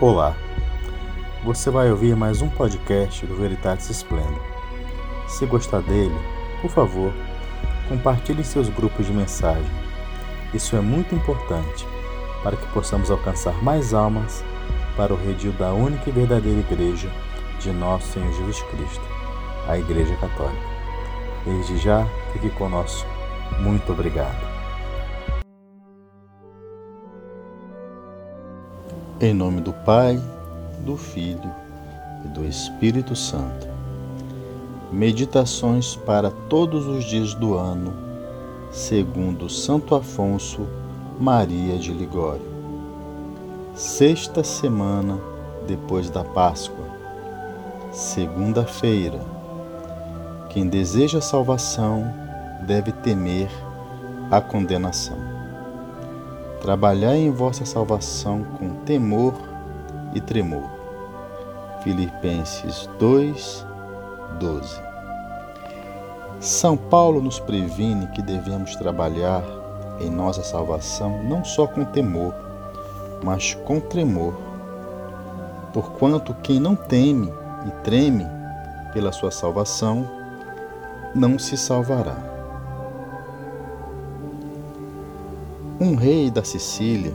[0.00, 0.36] Olá,
[1.42, 4.40] você vai ouvir mais um podcast do Veritatis Splendor.
[5.26, 6.14] Se gostar dele,
[6.62, 7.12] por favor,
[7.88, 9.68] compartilhe em seus grupos de mensagem.
[10.54, 11.84] Isso é muito importante
[12.44, 14.44] para que possamos alcançar mais almas
[14.96, 17.10] para o redil da única e verdadeira Igreja
[17.58, 19.04] de nosso Senhor Jesus Cristo,
[19.66, 20.62] a Igreja Católica.
[21.44, 23.08] Desde já, fique conosco.
[23.58, 24.57] Muito obrigado.
[29.20, 30.16] Em nome do Pai,
[30.86, 31.52] do Filho
[32.24, 33.66] e do Espírito Santo.
[34.92, 37.92] Meditações para todos os dias do ano,
[38.70, 40.68] segundo Santo Afonso
[41.18, 42.46] Maria de Ligório.
[43.74, 45.18] Sexta semana
[45.66, 46.86] depois da Páscoa,
[47.90, 49.18] segunda-feira.
[50.48, 52.08] Quem deseja salvação
[52.68, 53.50] deve temer
[54.30, 55.27] a condenação.
[56.60, 59.34] Trabalhai em vossa salvação com temor
[60.14, 60.68] e tremor.
[61.82, 63.66] Filipenses 2,
[64.40, 64.82] 12.
[66.40, 69.42] São Paulo nos previne que devemos trabalhar
[70.00, 72.34] em nossa salvação não só com temor,
[73.22, 74.34] mas com tremor.
[75.72, 77.32] Porquanto quem não teme
[77.66, 78.26] e treme
[78.92, 80.08] pela sua salvação,
[81.14, 82.27] não se salvará.
[85.80, 87.14] Um rei da Sicília,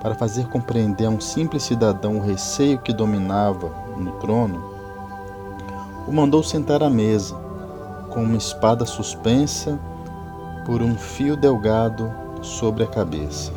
[0.00, 4.62] para fazer compreender a um simples cidadão o receio que dominava no trono,
[6.06, 7.34] o mandou sentar à mesa,
[8.08, 9.80] com uma espada suspensa
[10.64, 12.08] por um fio delgado
[12.40, 13.50] sobre a cabeça,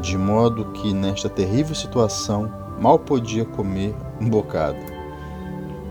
[0.00, 4.78] de modo que nesta terrível situação mal podia comer um bocado.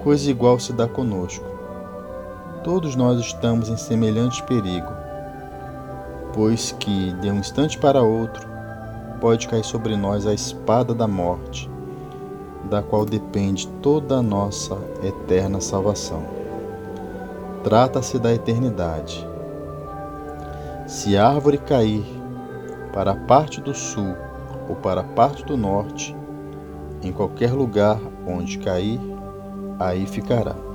[0.01, 1.43] Coisa igual se dá conosco.
[2.63, 4.98] Todos nós estamos em semelhante perigo
[6.39, 8.47] pois que, de um instante para outro,
[9.19, 11.69] pode cair sobre nós a espada da morte,
[12.69, 16.23] da qual depende toda a nossa eterna salvação.
[17.61, 19.27] Trata-se da eternidade.
[20.87, 22.05] Se a árvore cair
[22.93, 24.15] para a parte do sul
[24.69, 26.15] ou para a parte do norte,
[27.03, 29.01] em qualquer lugar onde cair,
[29.77, 30.68] aí ficará.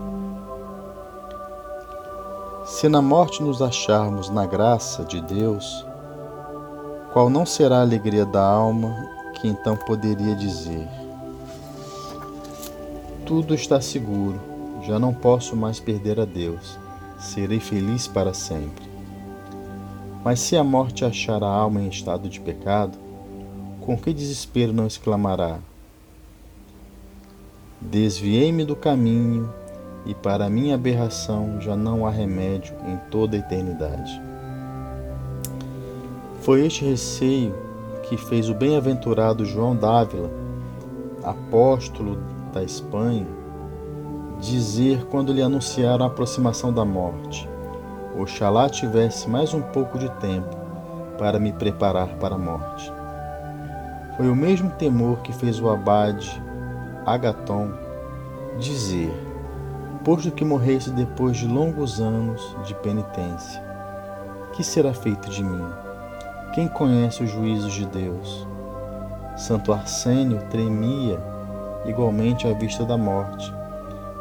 [2.64, 5.84] Se na morte nos acharmos na graça de Deus,
[7.12, 10.88] qual não será a alegria da alma que então poderia dizer:
[13.26, 14.40] Tudo está seguro,
[14.82, 16.78] já não posso mais perder a Deus,
[17.18, 18.86] serei feliz para sempre.
[20.24, 22.96] Mas se a morte achar a alma em estado de pecado,
[23.82, 25.58] com que desespero não exclamará:
[27.78, 29.52] Desviei-me do caminho
[30.06, 34.20] e para minha aberração já não há remédio em toda a eternidade.
[36.40, 37.54] Foi este receio
[38.02, 40.30] que fez o bem-aventurado João Dávila,
[41.22, 42.18] apóstolo
[42.52, 43.26] da Espanha,
[44.40, 47.48] dizer quando lhe anunciaram a aproximação da morte:
[48.18, 50.54] Oxalá tivesse mais um pouco de tempo
[51.16, 52.92] para me preparar para a morte.
[54.16, 56.40] Foi o mesmo temor que fez o abade
[57.06, 57.72] Agaton
[58.58, 59.12] dizer:
[60.04, 63.64] posto que morresse depois de longos anos de penitência.
[64.52, 65.66] Que será feito de mim?
[66.54, 68.46] Quem conhece os juízos de Deus?
[69.36, 71.18] Santo Arsênio tremia
[71.86, 73.52] igualmente à vista da morte,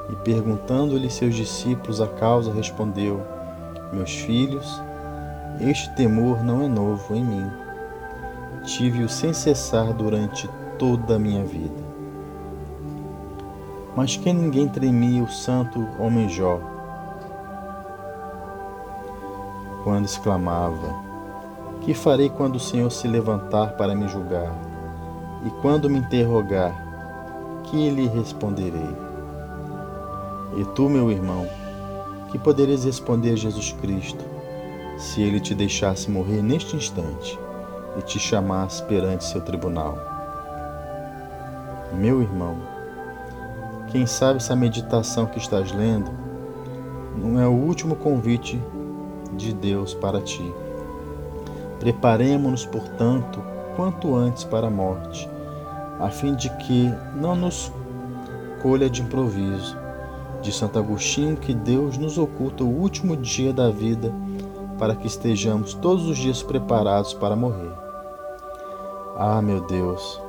[0.09, 3.22] e perguntando-lhe seus discípulos a causa, respondeu:
[3.91, 4.81] Meus filhos,
[5.59, 7.51] este temor não é novo em mim.
[8.63, 10.49] Tive-o sem cessar durante
[10.79, 11.92] toda a minha vida.
[13.95, 16.59] Mas que ninguém tremia o santo homem Jó,
[19.83, 20.93] quando exclamava:
[21.81, 24.51] Que farei quando o Senhor se levantar para me julgar?
[25.45, 26.73] E quando me interrogar,
[27.65, 28.95] que lhe responderei?
[30.55, 31.47] E tu, meu irmão,
[32.31, 34.23] que poderias responder a Jesus Cristo
[34.97, 37.37] se ele te deixasse morrer neste instante
[37.97, 39.97] e te chamasse perante seu tribunal?
[41.93, 42.72] Meu irmão,
[43.93, 46.09] quem sabe se a meditação que estás lendo
[47.16, 48.59] não é o último convite
[49.34, 50.51] de Deus para ti.
[51.79, 53.40] Preparemo-nos, portanto,
[53.75, 55.29] quanto antes para a morte,
[55.99, 57.72] a fim de que não nos
[58.63, 59.78] colha de improviso.
[60.41, 64.11] De Santo Agostinho, que Deus nos oculta o último dia da vida
[64.79, 67.72] para que estejamos todos os dias preparados para morrer.
[69.16, 70.19] Ah, meu Deus,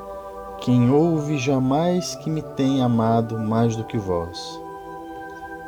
[0.64, 4.58] quem ouve jamais que me tenha amado mais do que vós,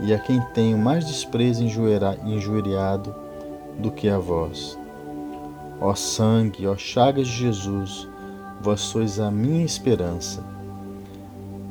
[0.01, 3.15] e a quem tenho mais desprezo injuriado
[3.79, 4.79] do que a vós.
[5.83, 8.09] Ó sangue, ó chagas de Jesus,
[8.63, 10.43] vós sois a minha esperança.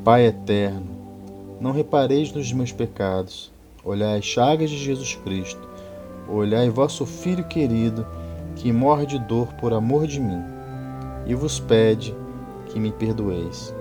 [0.04, 0.86] Pai eterno,
[1.60, 3.50] não repareis nos meus pecados,
[3.84, 5.68] olhai as chagas de Jesus Cristo,
[6.28, 8.06] olhai vosso Filho querido,
[8.54, 10.44] que morre de dor por amor de mim,
[11.26, 12.14] e vos pede
[12.66, 13.74] que me perdoeis.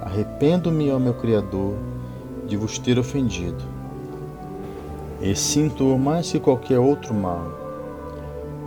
[0.00, 1.74] Arrependo-me, ó meu Criador,
[2.46, 3.62] de vos ter ofendido,
[5.20, 7.46] e sinto mais que qualquer outro mal.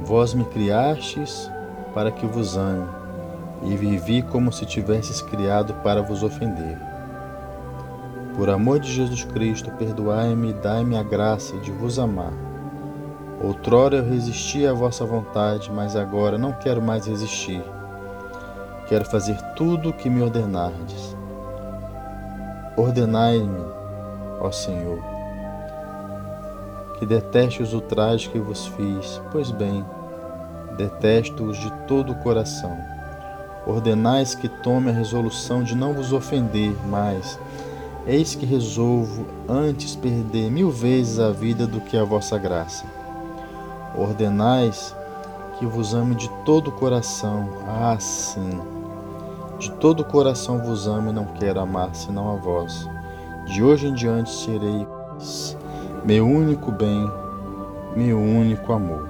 [0.06, 1.50] Vós me criastes
[1.94, 2.88] para que vos ame,
[3.64, 6.78] e vivi como se tivesses criado para vos ofender.
[8.36, 12.34] Por amor de Jesus Cristo, perdoai-me e dai-me a graça de vos amar.
[13.44, 17.62] Outrora eu resisti à vossa vontade, mas agora não quero mais resistir.
[18.94, 21.18] Quero fazer tudo o que me ordenardes.
[22.78, 23.66] Ordenai-me,
[24.40, 25.00] ó Senhor,
[27.00, 29.84] que deteste os ultrajes que vos fiz, pois bem,
[30.78, 32.78] detesto-os de todo o coração.
[33.66, 37.40] Ordenais que tome a resolução de não vos ofender, mas
[38.06, 42.86] eis que resolvo antes perder mil vezes a vida do que a vossa graça.
[43.98, 44.96] Ordenais
[45.58, 48.73] que vos ame de todo o coração, ah, sim.
[49.64, 52.86] De todo o coração vos amo e não quero amar senão a vós.
[53.46, 54.86] De hoje em diante serei
[56.04, 57.10] meu único bem,
[57.96, 59.08] meu único amor.